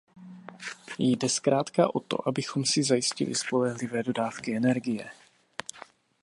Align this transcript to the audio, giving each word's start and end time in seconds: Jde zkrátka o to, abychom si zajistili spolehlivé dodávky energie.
Jde 0.99 1.29
zkrátka 1.29 1.95
o 1.95 1.99
to, 1.99 2.27
abychom 2.27 2.65
si 2.65 2.83
zajistili 2.83 3.35
spolehlivé 3.35 4.03
dodávky 4.03 4.55
energie. 4.55 5.09